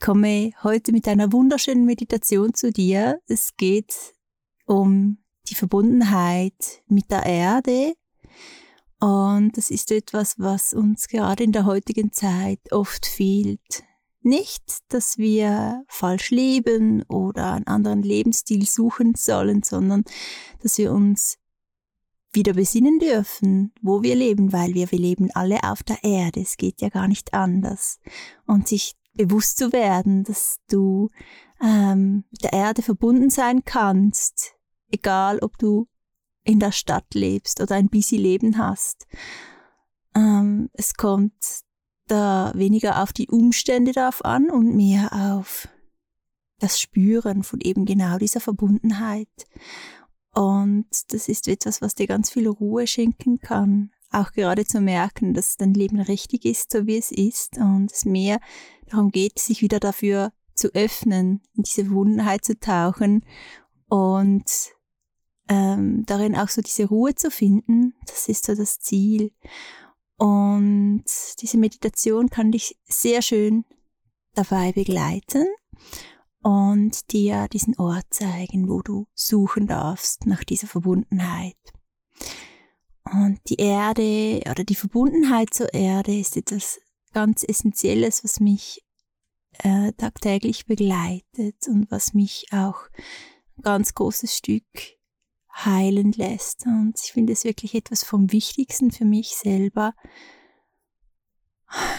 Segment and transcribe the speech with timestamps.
[0.00, 3.20] Ich komme heute mit einer wunderschönen Meditation zu dir.
[3.26, 4.14] Es geht
[4.64, 7.94] um die Verbundenheit mit der Erde.
[9.00, 13.82] Und das ist etwas, was uns gerade in der heutigen Zeit oft fehlt.
[14.20, 20.04] Nicht, dass wir falsch leben oder einen anderen Lebensstil suchen sollen, sondern
[20.62, 21.38] dass wir uns
[22.32, 26.40] wieder besinnen dürfen, wo wir leben, weil wir, wir leben alle auf der Erde.
[26.40, 27.98] Es geht ja gar nicht anders.
[28.46, 31.10] Und sich bewusst zu werden, dass du
[31.60, 34.54] ähm, mit der Erde verbunden sein kannst,
[34.90, 35.88] egal ob du
[36.44, 39.06] in der Stadt lebst oder ein busy Leben hast.
[40.14, 41.34] Ähm, es kommt
[42.06, 45.68] da weniger auf die Umstände darauf an und mehr auf
[46.58, 49.28] das Spüren von eben genau dieser Verbundenheit.
[50.34, 53.90] Und das ist etwas, was dir ganz viel Ruhe schenken kann.
[54.10, 57.58] Auch gerade zu merken, dass dein Leben richtig ist, so wie es ist.
[57.58, 58.40] Und es mehr
[58.86, 63.24] darum geht, sich wieder dafür zu öffnen, in diese Verbundenheit zu tauchen
[63.88, 64.44] und
[65.48, 67.94] ähm, darin auch so diese Ruhe zu finden.
[68.06, 69.32] Das ist so das Ziel.
[70.16, 71.04] Und
[71.40, 73.64] diese Meditation kann dich sehr schön
[74.34, 75.46] dabei begleiten
[76.42, 81.56] und dir diesen Ort zeigen, wo du suchen darfst nach dieser Verbundenheit.
[83.12, 86.80] Und die Erde oder die Verbundenheit zur Erde ist etwas
[87.12, 88.84] ganz Essentielles, was mich
[89.62, 92.88] äh, tagtäglich begleitet und was mich auch
[93.56, 94.64] ein ganz großes Stück
[95.52, 96.66] heilen lässt.
[96.66, 99.94] Und ich finde es wirklich etwas vom Wichtigsten für mich selber,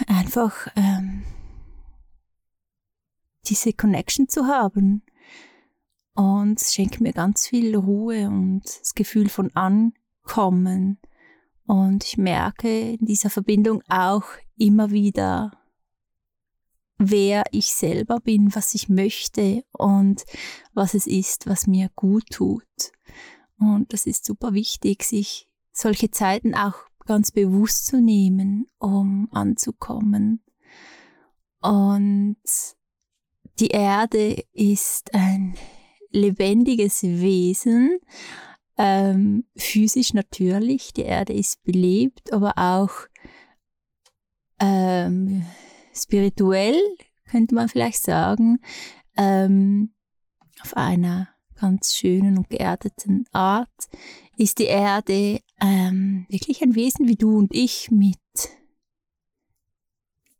[0.06, 1.24] einfach ähm,
[3.46, 5.02] diese Connection zu haben.
[6.14, 9.50] Und es schenkt mir ganz viel Ruhe und das Gefühl von
[10.22, 10.98] Ankommen.
[11.66, 14.24] Und ich merke in dieser Verbindung auch
[14.56, 15.52] immer wieder,
[16.98, 20.24] wer ich selber bin, was ich möchte und
[20.74, 22.64] was es ist, was mir gut tut.
[23.58, 26.74] Und das ist super wichtig, sich solche Zeiten auch
[27.06, 30.42] ganz bewusst zu nehmen, um anzukommen.
[31.60, 32.36] Und
[33.58, 35.54] die Erde ist ein
[36.10, 37.98] lebendiges Wesen,
[38.80, 40.94] ähm, physisch natürlich.
[40.94, 42.92] Die Erde ist belebt, aber auch
[44.58, 45.44] ähm,
[45.94, 46.80] spirituell,
[47.30, 48.58] könnte man vielleicht sagen,
[49.18, 49.92] ähm,
[50.62, 53.68] auf einer ganz schönen und geerdeten Art,
[54.38, 58.16] ist die Erde ähm, wirklich ein Wesen wie du und ich mit,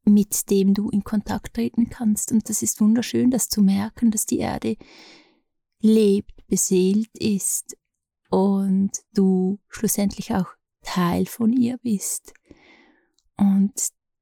[0.05, 2.33] mit dem du in Kontakt treten kannst.
[2.33, 4.79] Und das ist wunderschön, das zu merken, dass die Erde
[5.83, 7.77] lebt, beseelt ist
[8.31, 10.47] und du schlussendlich auch
[10.83, 12.33] Teil von ihr bist.
[13.37, 13.73] Und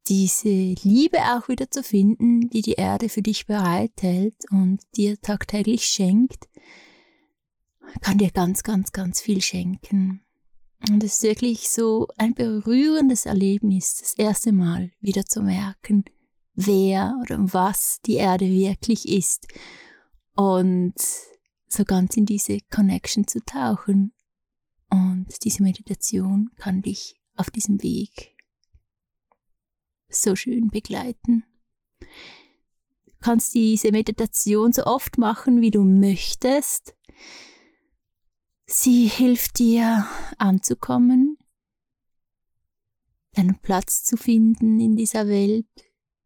[0.08, 5.84] diese Liebe auch wieder zu finden, die die Erde für dich bereithält und dir tagtäglich
[5.84, 6.48] schenkt,
[8.00, 10.22] kann dir ganz, ganz, ganz viel schenken.
[10.88, 16.04] Und es ist wirklich so ein berührendes Erlebnis, das erste Mal wieder zu merken,
[16.54, 19.48] wer oder was die Erde wirklich ist.
[20.34, 20.94] Und
[21.68, 24.12] so ganz in diese Connection zu tauchen.
[24.90, 28.34] Und diese Meditation kann dich auf diesem Weg
[30.08, 31.44] so schön begleiten.
[32.00, 36.94] Du kannst diese Meditation so oft machen, wie du möchtest.
[38.66, 40.06] Sie hilft dir
[40.38, 41.38] anzukommen,
[43.32, 45.66] deinen Platz zu finden in dieser Welt,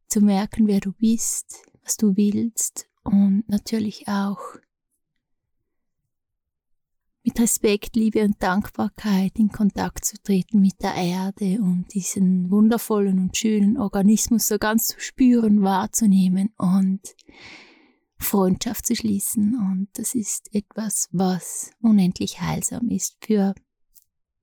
[0.08, 4.40] zu merken, wer du bist, was du willst und natürlich auch
[7.24, 13.18] mit Respekt, Liebe und Dankbarkeit in Kontakt zu treten mit der Erde und diesen wundervollen
[13.18, 17.00] und schönen Organismus so ganz zu spüren, wahrzunehmen und
[18.18, 19.54] Freundschaft zu schließen.
[19.54, 23.54] Und das ist etwas, was unendlich heilsam ist für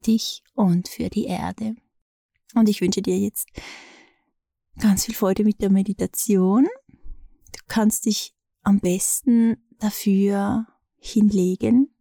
[0.05, 1.75] dich und für die Erde.
[2.55, 3.47] Und ich wünsche dir jetzt
[4.79, 6.65] ganz viel Freude mit der Meditation.
[6.87, 8.33] Du kannst dich
[8.63, 10.65] am besten dafür
[10.97, 11.93] hinlegen.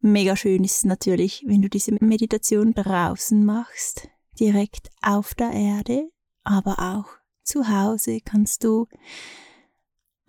[0.00, 4.08] Mega schön ist es natürlich, wenn du diese Meditation draußen machst,
[4.38, 6.10] direkt auf der Erde,
[6.44, 7.08] aber auch
[7.42, 8.86] zu Hause kannst du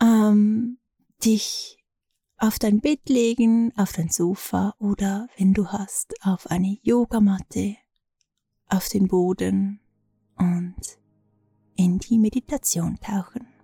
[0.01, 0.79] ähm,
[1.23, 1.77] dich
[2.37, 7.75] auf dein Bett legen, auf dein Sofa oder wenn du hast, auf eine Yogamatte,
[8.69, 9.81] auf den Boden
[10.37, 10.97] und
[11.75, 13.58] in die Meditation tauchen.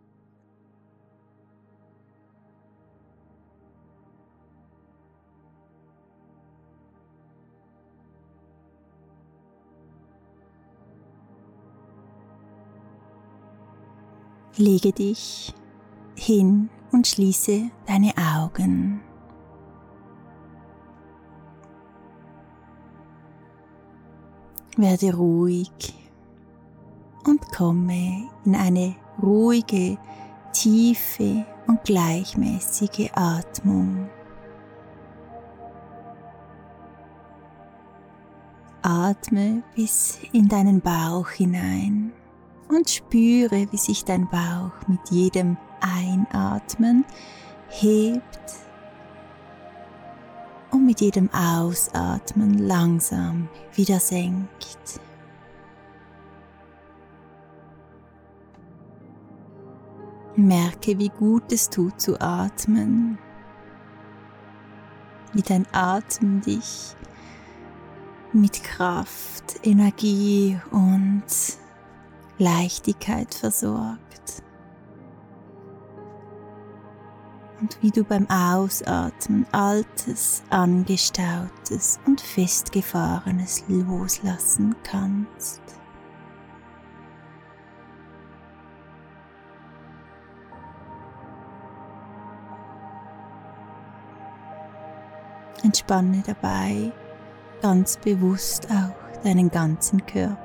[14.58, 15.54] Lege dich
[16.16, 19.02] hin und schließe deine Augen.
[24.78, 25.94] Werde ruhig
[27.26, 29.98] und komme in eine ruhige,
[30.54, 34.10] tiefe und gleichmäßige Atmung.
[38.82, 42.14] Atme bis in deinen Bauch hinein
[42.70, 47.06] und spüre, wie sich dein Bauch mit jedem Einatmen
[47.68, 48.40] hebt
[50.72, 55.00] und mit jedem Ausatmen langsam wieder senkt.
[60.36, 63.18] Merke, wie gut es tut zu atmen,
[65.32, 66.96] wie dein Atem dich
[68.34, 71.24] mit Kraft, Energie und
[72.38, 74.44] Leichtigkeit versorgt.
[77.62, 85.62] Und wie du beim Ausatmen Altes, Angestautes und Festgefahrenes loslassen kannst.
[95.64, 96.92] Entspanne dabei
[97.62, 100.45] ganz bewusst auch deinen ganzen Körper.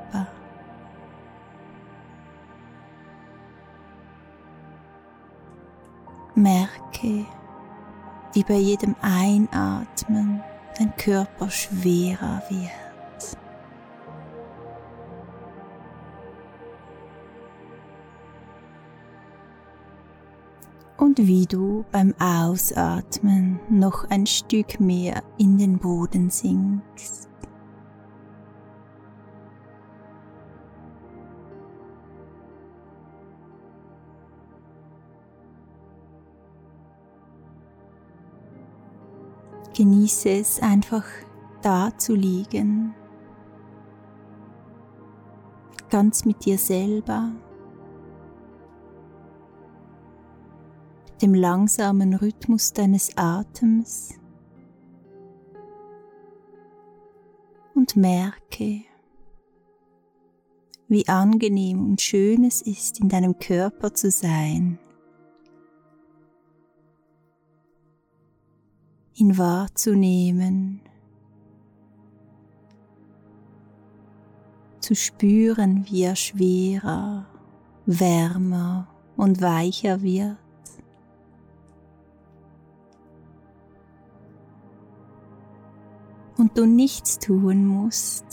[6.41, 7.27] Merke,
[8.33, 10.43] wie bei jedem Einatmen
[10.79, 12.71] dein Körper schwerer wird.
[21.01, 27.30] und wie du beim Ausatmen noch ein Stück mehr in den Boden sinkst.
[39.81, 41.07] Genieße es einfach
[41.63, 42.95] da zu liegen,
[45.89, 47.33] ganz mit dir selber.
[51.23, 54.19] Dem langsamen Rhythmus deines Atems.
[57.75, 58.83] Und merke,
[60.89, 64.79] wie angenehm und schön es ist, in deinem Körper zu sein,
[69.21, 70.81] ihn wahrzunehmen,
[74.81, 77.27] zu spüren, wie er schwerer,
[77.87, 80.37] wärmer und weicher wird.
[86.41, 88.25] und du nichts tun musst,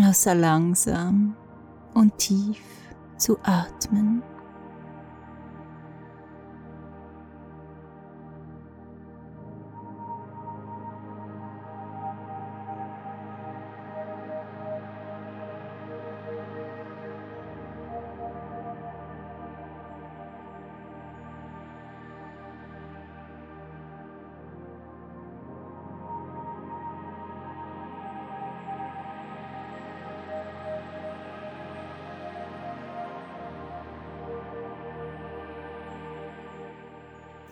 [0.00, 1.34] außer langsam
[1.92, 2.62] und tief
[3.16, 4.22] zu atmen.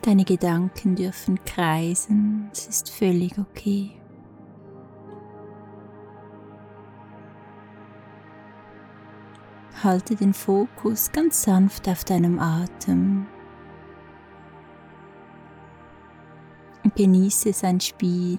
[0.05, 3.89] Deine Gedanken dürfen kreisen, es ist völlig okay.
[9.83, 13.25] Halte den Fokus ganz sanft auf deinem Atem.
[16.83, 18.37] Und genieße sein Spiel,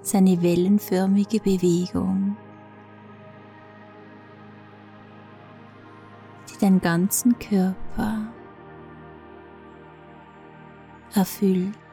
[0.00, 2.38] seine wellenförmige Bewegung,
[6.48, 8.32] die deinen ganzen Körper
[11.16, 11.85] erfüllt.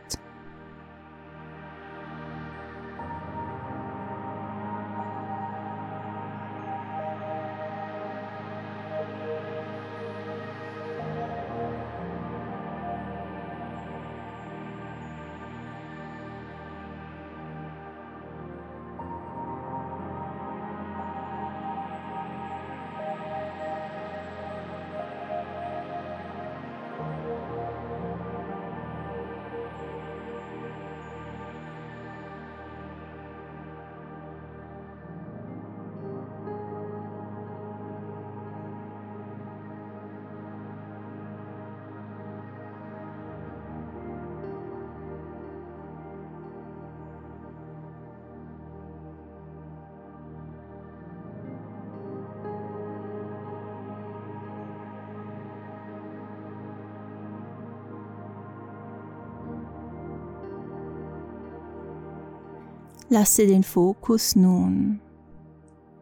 [63.14, 65.00] Lasse den Fokus nun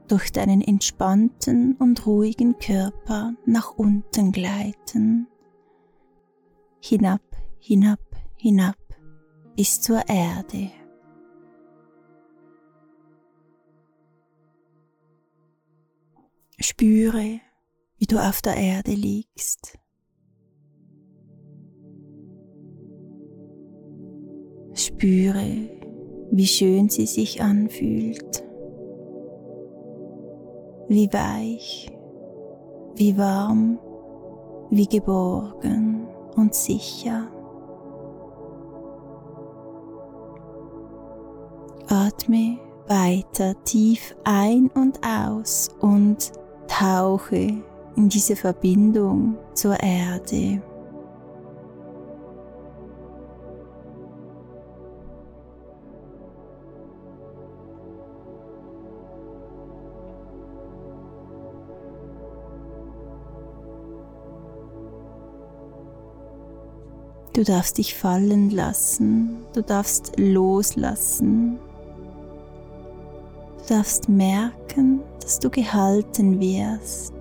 [0.07, 5.27] durch deinen entspannten und ruhigen Körper nach unten gleiten,
[6.79, 7.19] hinab,
[7.59, 7.99] hinab,
[8.37, 8.77] hinab
[9.57, 10.71] bis zur Erde.
[16.61, 17.41] Spüre,
[17.97, 19.77] wie du auf der Erde liegst.
[24.73, 25.80] Spüre,
[26.31, 28.43] wie schön sie sich anfühlt,
[30.87, 31.91] wie weich,
[32.95, 33.77] wie warm,
[34.69, 36.07] wie geborgen
[36.37, 37.27] und sicher.
[41.87, 42.57] Atme
[42.87, 46.31] weiter tief ein und aus und
[46.67, 47.61] tauche
[47.97, 50.61] in diese Verbindung zur Erde.
[67.33, 71.57] Du darfst dich fallen lassen, du darfst loslassen,
[73.59, 77.13] du darfst merken, dass du gehalten wirst.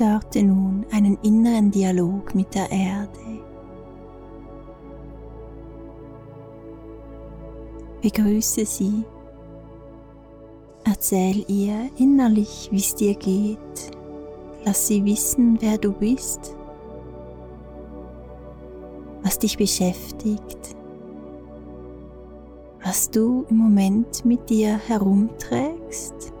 [0.00, 3.42] Starte nun einen inneren Dialog mit der Erde.
[8.00, 9.04] Begrüße sie.
[10.84, 13.58] Erzähl ihr innerlich, wie es dir geht.
[14.64, 16.56] Lass sie wissen, wer du bist,
[19.22, 20.76] was dich beschäftigt,
[22.82, 26.32] was du im Moment mit dir herumträgst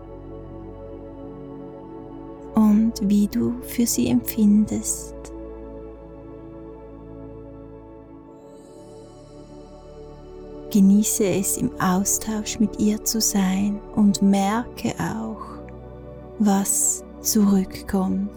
[2.70, 5.14] und wie du für sie empfindest.
[10.72, 15.42] Genieße es im Austausch mit ihr zu sein und merke auch,
[16.38, 18.30] was zurückkommt.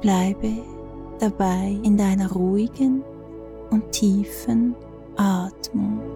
[0.00, 0.50] Bleibe
[1.20, 3.04] dabei in deiner ruhigen
[3.70, 4.74] und tiefen
[5.16, 6.13] Atmung.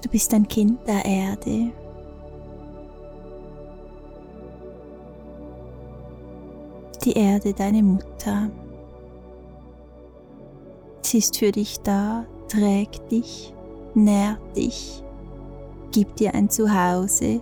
[0.00, 1.72] Du bist ein Kind der Erde.
[7.04, 8.50] Die Erde, deine Mutter.
[11.02, 13.52] Sie ist für dich da, trägt dich,
[13.94, 15.02] nährt dich,
[15.90, 17.40] gibt dir ein Zuhause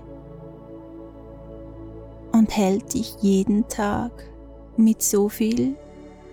[2.33, 4.13] und hält dich jeden Tag
[4.77, 5.77] mit so viel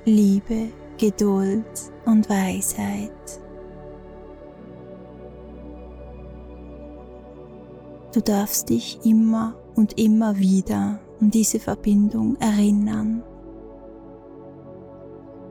[0.06, 1.66] Liebe, Geduld
[2.06, 3.43] und Weisheit.
[8.14, 13.24] Du darfst dich immer und immer wieder an diese Verbindung erinnern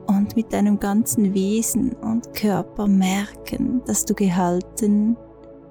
[0.07, 5.17] und mit deinem ganzen Wesen und Körper merken, dass du gehalten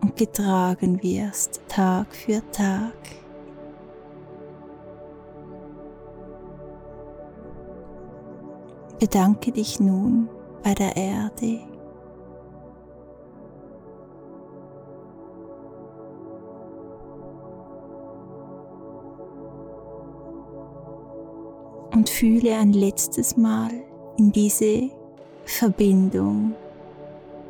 [0.02, 2.94] und getragen wirst Tag für Tag.
[9.00, 10.28] Bedanke dich nun
[10.62, 11.71] bei der Erde.
[22.02, 23.70] Und fühle ein letztes Mal
[24.18, 24.90] in diese
[25.46, 26.56] Verbindung,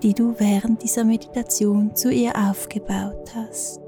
[0.04, 3.81] die du während dieser Meditation zu ihr aufgebaut hast.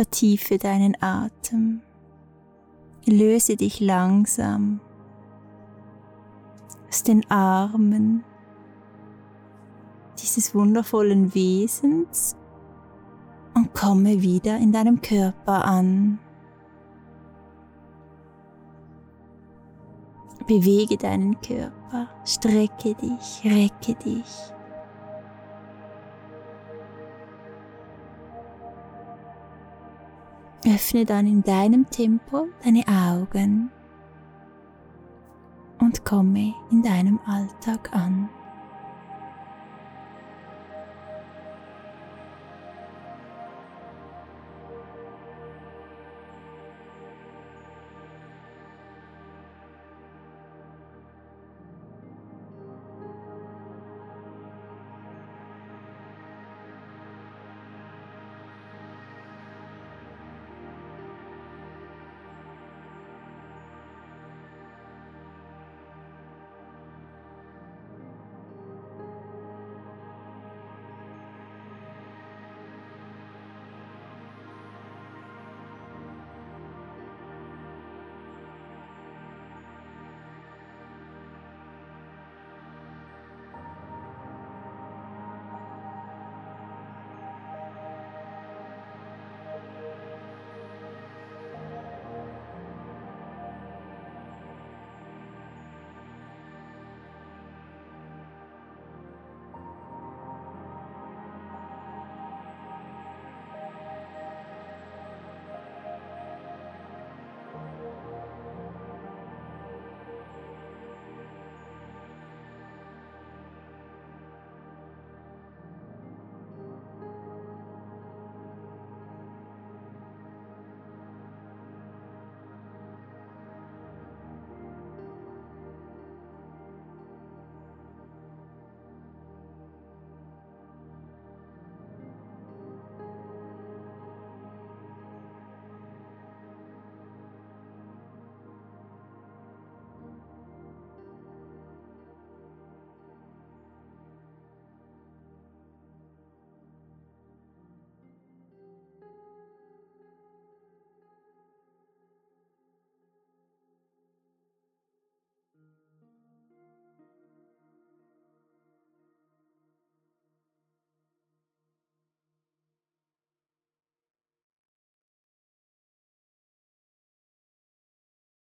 [0.00, 1.82] Vertiefe deinen Atem.
[3.04, 4.80] Löse dich langsam
[6.88, 8.24] aus den Armen
[10.18, 12.34] dieses wundervollen Wesens
[13.52, 16.18] und komme wieder in deinem Körper an.
[20.46, 24.54] Bewege deinen Körper, strecke dich, recke dich.
[30.74, 33.70] Öffne dann in deinem Tempo deine Augen
[35.80, 38.28] und komme in deinem Alltag an.